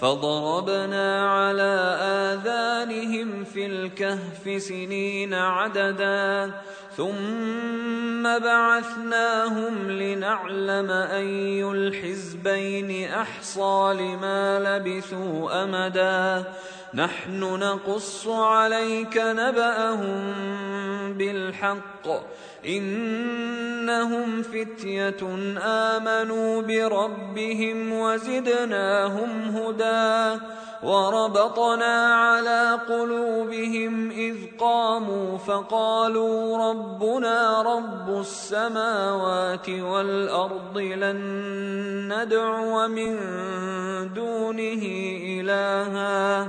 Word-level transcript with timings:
فضربنا 0.00 1.30
على 1.30 1.96
آذانهم 2.02 3.44
في 3.44 3.66
الكهف 3.66 4.62
سنين 4.62 5.34
عددا 5.34 6.50
ثم 6.96 8.22
بعثناهم 8.22 9.90
لنعلم 9.90 10.90
أي 10.90 11.64
الحزبين 11.64 13.10
أحصى 13.10 13.96
لما 13.98 14.58
لبثوا 14.58 15.64
أمدا. 15.64 16.44
نحن 16.94 17.40
نقص 17.40 18.28
عليك 18.28 19.16
نبأهم 19.16 20.22
بالحق. 21.12 22.06
إنهم 22.66 24.42
فتية 24.42 25.16
آمنوا 25.62 26.62
بربهم 26.62 27.92
وزدناهم 27.92 29.56
هدى 29.56 30.40
وربطنا 30.82 32.14
على 32.14 32.78
قلوبهم 32.88 34.10
إذ 34.10 34.36
قاموا 34.58 35.38
فقالوا 35.38 36.70
ربنا 36.70 37.62
رب 37.62 38.20
السماوات 38.20 39.68
والأرض 39.68 40.78
لن 40.78 41.20
ندعو 42.12 42.88
من 42.88 43.18
دونه 44.14 44.82
إلها. 45.40 46.48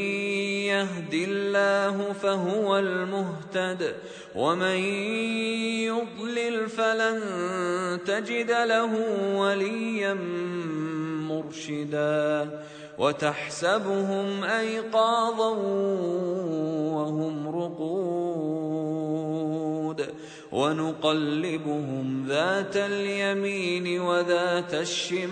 الله 1.91 2.13
فهو 2.13 2.77
المهتد 2.77 3.95
ومن 4.35 4.77
يضلل 5.83 6.69
فلن 6.69 7.19
تجد 8.05 8.51
له 8.51 8.91
وليا 9.35 10.13
مرشدا 11.29 12.49
وتحسبهم 12.97 14.43
ايقاظا 14.43 15.49
وهم 16.95 17.47
رقود 17.47 18.91
ونقلبهم 20.51 22.25
ذات 22.27 22.77
اليمين 22.77 24.01
وذات 24.01 24.73
الشمال 24.73 25.31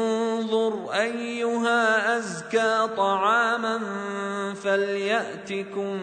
أيها 0.93 2.17
أزكى 2.17 2.87
طعاما 2.97 3.79
فليأتكم 4.53 5.99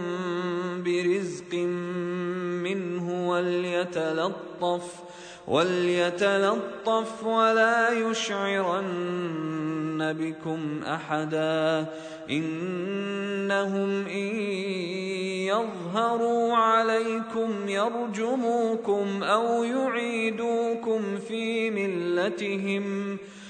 برزق 0.85 1.55
منه 2.65 3.29
وليتلطف 3.29 4.93
وليتلطف 5.49 7.25
ولا 7.25 7.91
يشعرن 7.91 9.19
بكم 10.19 10.83
أحدا. 10.87 11.87
إنهم 12.31 14.07
إن 14.07 14.37
يظهروا 15.49 16.57
عليكم 16.57 17.69
يرجموكم 17.69 19.23
أو 19.23 19.65
يعيدوكم 19.65 21.19
في 21.19 21.71
ملتهم. 21.71 23.19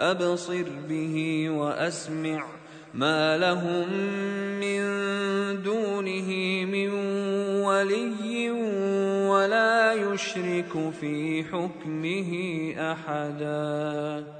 أبصر 0.00 0.64
به 0.88 1.46
وأسمع 1.50 2.46
ما 2.94 3.36
لهم 3.38 3.88
من 4.60 4.82
دونه 5.62 6.30
من 6.64 6.90
ولي 7.62 8.50
ولا 9.30 9.92
يشرك 9.92 10.90
في 11.00 11.44
حكمه 11.44 12.32
أحدا. 12.92 14.39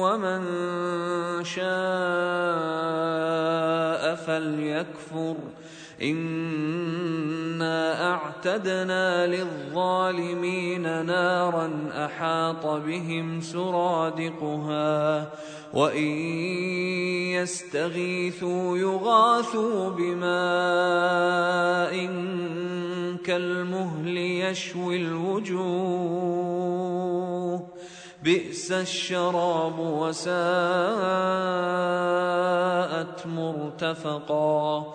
ومن 0.00 0.40
شاء 1.44 1.64
فليكفر. 4.14 5.36
إن 6.02 7.28
إنا 7.58 8.14
أعتدنا 8.14 9.26
للظالمين 9.26 11.06
نارا 11.06 11.70
أحاط 11.92 12.66
بهم 12.66 13.40
سرادقها 13.40 15.30
وإن 15.74 16.12
يستغيثوا 17.34 18.78
يغاثوا 18.78 19.90
بماء 19.90 20.28
كالمهل 23.24 24.16
يشوي 24.18 24.96
الوجوه. 24.96 25.68
بئس 28.22 28.72
الشراب 28.72 29.78
وساءت 29.78 30.28
مرتفقا 33.26 34.94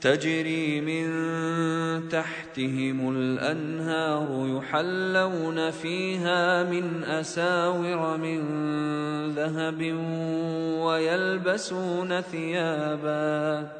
تجري 0.00 0.80
من 0.80 2.08
تحتهم 2.08 3.16
الأنهار 3.16 4.58
يحلون 4.58 5.70
فيها 5.70 6.62
من 6.62 7.04
أساور 7.04 8.16
من 8.16 8.40
ذهب 9.34 9.82
ويلبسون 10.84 12.20
ثيابا 12.20 13.79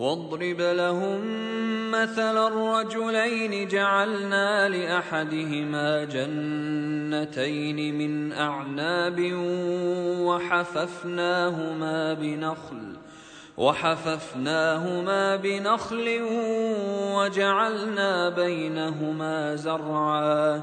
واضرب 0.00 0.60
لهم 0.60 1.20
مثل 1.90 2.46
الرجلين 2.46 3.68
جعلنا 3.68 4.68
لأحدهما 4.68 6.04
جنتين 6.04 7.98
من 7.98 8.32
أعناب 8.32 9.32
وحففناهما 10.20 12.14
بنخل 12.14 12.96
وحففناهما 13.56 15.36
بنخل 15.36 16.20
وجعلنا 17.14 18.28
بينهما 18.28 19.56
زرعا. 19.56 20.62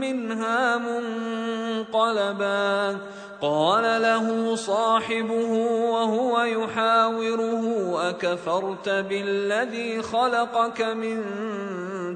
منها 0.00 0.78
منقلبا. 0.78 2.98
قال 3.40 4.02
له 4.02 4.54
صاحبه 4.54 5.52
وهو 5.90 6.40
يحاوره 6.40 7.96
أكفرت 8.08 8.88
بالذي 8.88 10.02
خلقك 10.02 10.82
من 10.82 11.24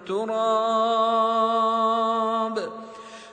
تراب؟ 0.05 0.45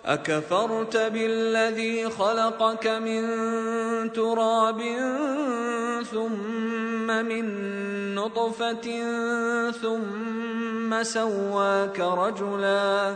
أكفرت 0.06 0.98
بالذي 0.98 2.10
خلقك 2.10 2.88
من 2.88 3.24
تراب 4.14 4.82
ثم 6.12 7.08
من 7.08 7.46
نطفة 8.16 9.04
ثم 9.72 11.04
سواك 11.04 12.00
رجلا. 12.00 13.16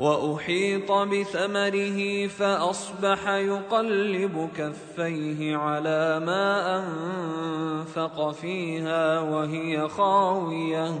وأحيط 0.00 0.92
بثمره 0.92 2.26
فأصبح 2.26 3.28
يقلب 3.28 4.50
كفيه 4.56 5.56
على 5.56 6.20
ما 6.26 6.76
أنفق 6.78 8.30
فيها 8.30 9.20
وهي 9.20 9.88
خاوية. 9.88 11.00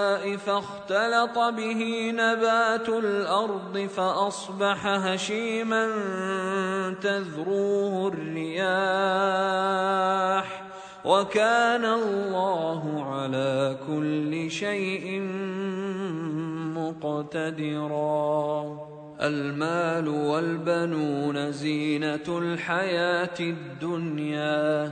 فاختلط 0.37 1.37
به 1.37 2.11
نبات 2.15 2.89
الأرض 2.89 3.89
فأصبح 3.95 4.87
هشيما 4.87 5.87
تذروه 7.01 8.07
الرياح 8.07 8.61
وكان 11.05 11.85
الله 11.85 13.05
على 13.13 13.77
كل 13.87 14.51
شيء 14.51 15.21
مقتدرا. 16.77 18.77
المال 19.21 20.07
والبنون 20.07 21.51
زينة 21.51 22.27
الحياة 22.27 23.39
الدنيا. 23.39 24.91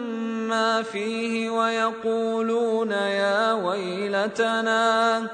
فيه 0.81 1.49
ويقولون 1.49 2.91
يا 2.91 3.53
ويلتنا 3.53 5.27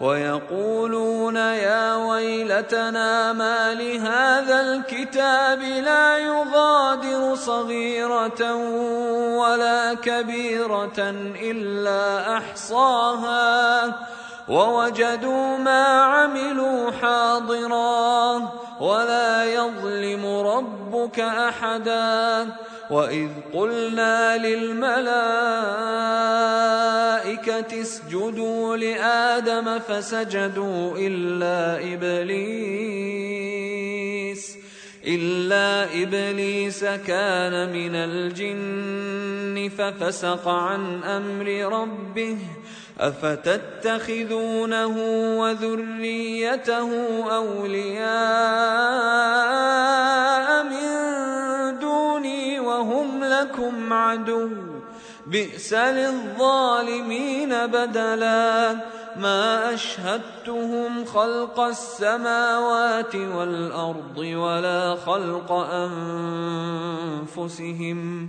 ويقولون 0.00 1.36
يا 1.36 1.94
ويلتنا 1.96 3.32
ما 3.32 3.74
لهذا 3.74 4.60
الكتاب 4.60 5.60
لا 5.62 6.18
يغادر 6.18 7.34
صغيرة 7.34 8.54
ولا 9.38 9.94
كبيرة 9.94 10.98
إلا 11.42 12.36
أحصاها 12.36 13.92
ووجدوا 14.48 15.56
ما 15.56 15.84
عملوا 16.02 16.90
حاضرا 16.90 18.52
ولا 18.80 19.44
يظلم 19.44 20.26
ربك 20.26 21.20
أحدا. 21.20 22.46
واذ 22.90 23.28
قلنا 23.52 24.36
للملائكه 24.46 25.04
اسجدوا 27.82 28.76
لادم 28.76 29.78
فسجدوا 29.78 30.98
الا 30.98 31.94
ابليس 31.94 33.24
الا 35.06 35.84
ابليس 36.02 36.84
كان 36.84 37.72
من 37.72 37.94
الجن 37.94 39.70
ففسق 39.78 40.48
عن 40.48 41.02
أمر 41.02 41.46
ربه 41.80 42.38
افتتخذونه 43.00 44.96
وذريته 45.38 46.90
اولياء 47.36 48.04
من 50.64 50.88
دوني 51.78 52.60
وهم 52.60 53.24
لكم 53.24 53.92
عدو 53.92 54.50
بئس 55.26 55.74
للظالمين 55.74 57.66
بدلا 57.66 58.76
ما 59.16 59.74
اشهدتهم 59.74 61.04
خلق 61.04 61.60
السماوات 61.60 63.14
والارض 63.14 64.18
ولا 64.18 64.96
خلق 65.06 65.52
انفسهم 67.32 68.28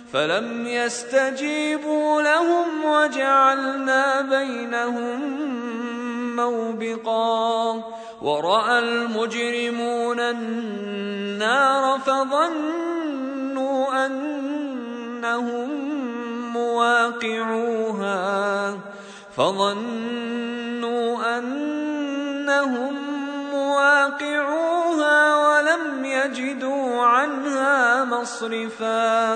فلم 0.13 0.67
يستجيبوا 0.67 2.21
لهم 2.21 2.85
وجعلنا 2.85 4.21
بينهم 4.21 5.21
موبقا. 6.35 7.83
ورأى 8.21 8.79
المجرمون 8.79 10.19
النار 10.19 11.99
فظنوا 11.99 14.05
أنهم 14.05 15.69
مواقعوها. 16.53 18.21
فظنوا 19.37 21.37
أنهم 21.37 22.95
مواقعوها 23.51 25.37
ولم 25.37 26.05
يجدوا 26.05 27.01
عنها 27.01 28.03
مصرفا. 28.03 29.35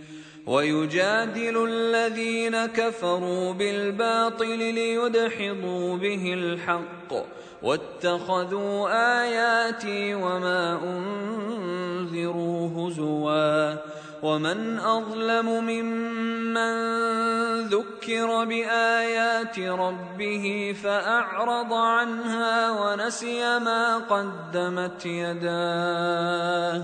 ويجادل 0.51 1.65
الذين 1.69 2.65
كفروا 2.65 3.53
بالباطل 3.53 4.57
ليدحضوا 4.57 5.97
به 5.97 6.33
الحق 6.33 7.13
واتخذوا 7.63 8.89
آياتي 9.23 10.13
وما 10.13 10.79
أنذروا 10.83 12.69
هزوا 12.77 13.75
ومن 14.23 14.79
أظلم 14.79 15.45
ممن 15.45 16.71
ذكر 17.67 18.45
بآيات 18.45 19.59
ربه 19.59 20.75
فأعرض 20.83 21.73
عنها 21.73 22.71
ونسي 22.71 23.59
ما 23.59 23.97
قدمت 23.97 25.05
يداه 25.05 26.83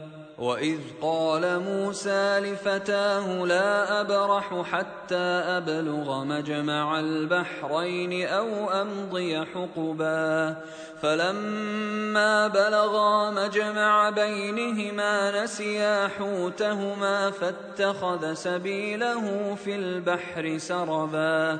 واذ 0.41 0.79
قال 1.01 1.59
موسى 1.59 2.39
لفتاه 2.39 3.45
لا 3.45 4.01
ابرح 4.01 4.61
حتى 4.71 5.27
ابلغ 5.57 6.23
مجمع 6.23 6.99
البحرين 6.99 8.27
أو 8.27 8.71
امضي 8.71 9.45
حقبا 9.45 10.55
فلما 11.01 12.47
بلغا 12.47 13.31
مجمع 13.31 14.09
بينهما 14.09 15.43
نسيا 15.43 16.07
حوتهما 16.07 17.31
فاتخذ 17.31 18.33
سبيله 18.33 19.55
في 19.55 19.75
البحر 19.75 20.57
سربا 20.57 21.59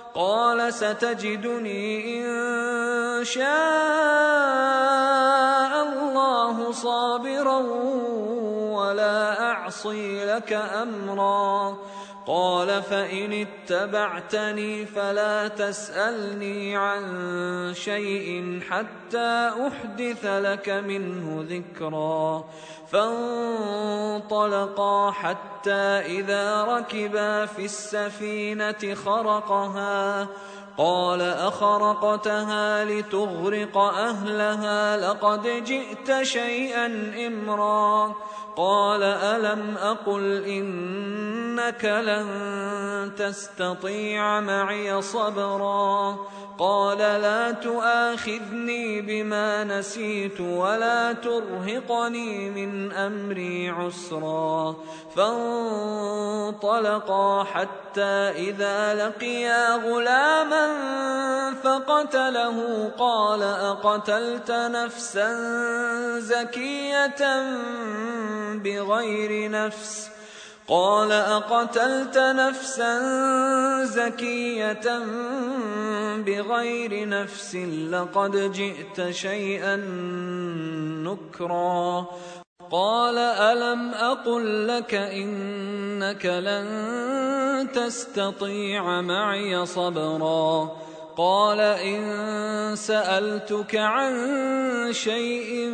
قال 0.15 0.73
ستجدني 0.73 2.25
إن 2.27 3.23
شاء 3.23 3.43
الله 5.83 6.71
صابرا 6.71 7.57
ولا 8.71 9.41
أعصي 9.41 10.25
لك 10.25 10.53
أمرا. 10.53 11.77
قال 12.25 12.81
فإن 12.83 13.33
اتبعتني 13.33 14.85
فلا 14.85 15.47
تسألني 15.47 16.77
عن 16.77 17.73
شيء 17.73 18.59
حتى 18.69 19.51
أحدث 19.67 20.25
لك 20.25 20.69
منه 20.69 21.45
ذكرا 21.49 22.43
فانطلقا 23.71 25.11
حتى 25.11 25.71
إذا 26.19 26.63
ركبا 26.63 27.45
في 27.45 27.65
السفينة 27.65 28.95
خرقها 29.05 30.27
قال 30.77 31.21
أخرقتها 31.21 32.85
لتغرق 32.85 33.77
أهلها 33.77 34.97
لقد 34.97 35.63
جئت 35.63 36.21
شيئا 36.21 36.85
إمرا 37.27 38.15
قال 38.55 39.03
ألم 39.03 39.77
أقل 39.77 40.43
إنك 40.43 41.85
لن 41.85 42.27
تستطيع 43.17 44.39
معي 44.39 45.01
صبرا 45.01 46.17
قال 46.59 46.97
لا 46.97 47.51
تؤاخذني 47.51 49.01
بما 49.01 49.63
نسيت 49.63 50.41
ولا 50.41 51.13
ترهقني 51.13 52.49
من 52.49 52.91
أمري 52.91 53.69
عسرا 53.69 54.75
فانطلقا 55.15 56.63
حتى 57.43 58.31
إذا 58.49 58.93
لقيا 58.93 59.75
غلاما 59.75 60.20
فقتله 61.71 62.89
قال 62.99 63.43
أقتلت 63.43 64.51
نفسا 64.51 65.29
زكية 66.19 67.23
بغير 68.53 69.51
نفس 69.51 70.09
قال 70.67 71.11
أقتلت 71.11 72.17
نفسا 72.17 72.93
زكية 73.83 74.99
بغير 76.17 77.09
نفس 77.09 77.55
لقد 77.91 78.51
جئت 78.51 79.09
شيئا 79.09 79.75
نكرا 81.05 82.05
قال 82.71 83.17
ألم 83.17 83.93
أقل 83.93 84.67
لك 84.67 84.93
إنك 84.95 86.25
لن 86.25 87.67
تستطيع 87.73 89.01
معي 89.01 89.65
صبرا 89.65 90.77
قال 91.21 91.59
إن 91.59 92.75
سألتك 92.75 93.75
عن 93.75 94.13
شيء 94.93 95.73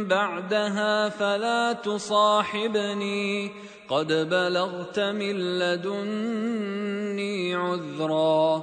بعدها 0.00 1.08
فلا 1.08 1.72
تصاحبني. 1.72 3.50
قد 3.88 4.12
بلغت 4.12 5.00
من 5.00 5.58
لدني 5.58 7.54
عذرا. 7.54 8.62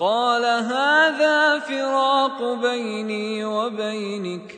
قال 0.00 0.44
هذا 0.44 1.58
فراق 1.58 2.42
بيني 2.42 3.44
وبينك. 3.44 4.57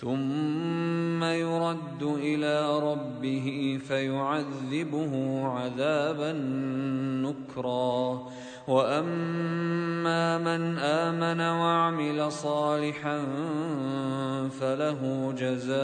ثم 0.00 1.24
يرد 1.24 2.02
إلى 2.02 2.78
ربه 2.78 3.78
فيعذبه 3.88 5.42
عذابا 5.44 6.32
نكرا. 7.26 8.28
وأما 8.68 10.38
من 10.38 10.78
آمن 10.78 11.40
وعمل 11.40 12.32
صالحا 12.32 13.22
فله 14.60 15.32
جزاء 15.38 15.80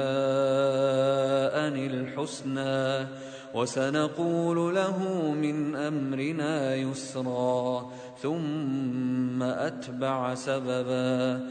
الحسنى. 1.69 3.09
وسنقول 3.55 4.75
له 4.75 5.31
من 5.33 5.77
أمرنا 5.77 6.75
يسرا. 6.75 7.91
ثم 8.23 9.43
أتبع 9.43 10.35
سببا. 10.35 11.51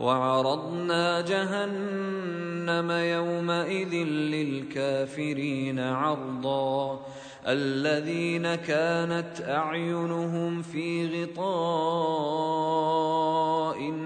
وعرضنا 0.00 1.20
جهنم 1.20 2.90
يومئذ 2.90 3.94
للكافرين 4.04 5.80
عرضا. 5.80 7.06
الذين 7.48 8.54
كانت 8.54 9.40
أعينهم 9.48 10.62
في 10.62 11.24
غطاء 11.24 12.56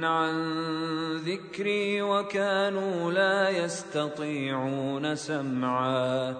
عن 0.03 0.35
ذكري 1.17 2.03
وكانوا 2.03 3.13
لا 3.13 3.49
يستطيعون 3.51 5.17
سمعا. 5.17 6.35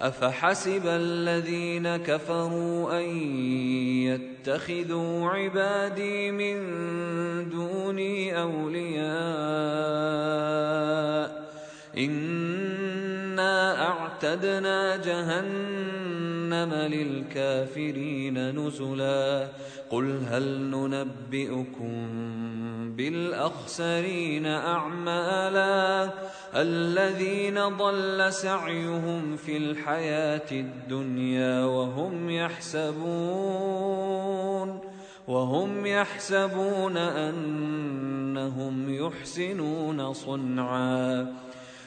أفحسب 0.00 0.82
الذين 0.86 1.96
كفروا 1.96 3.00
أن 3.00 3.04
يتخذوا 4.06 5.30
عبادي 5.30 6.30
من 6.30 6.56
دوني 7.50 8.40
أولياء 8.40 9.06
انا 13.36 13.88
اعتدنا 13.88 14.96
جهنم 14.96 16.74
للكافرين 16.74 18.58
نزلا 18.58 19.48
قل 19.90 20.20
هل 20.30 20.60
ننبئكم 20.60 21.96
بالاخسرين 22.96 24.46
اعمالا 24.46 26.10
الذين 26.54 27.68
ضل 27.68 28.32
سعيهم 28.32 29.36
في 29.36 29.56
الحياة 29.56 30.50
الدنيا 30.52 31.64
وهم 31.64 32.30
يحسبون 32.30 32.96
وهم 35.28 35.86
يحسبون 35.86 36.96
انهم 36.96 38.94
يحسنون 38.94 40.12
صنعا 40.12 41.34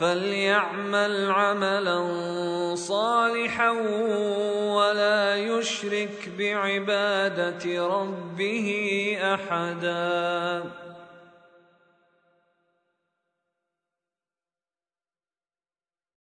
فليعمل 0.00 1.30
عملا 1.30 2.04
صالحا 2.74 3.70
ولا 4.74 5.36
يشرك 5.36 6.30
بعبادة 6.38 7.86
ربه 7.86 8.68
أحدا. 9.22 10.62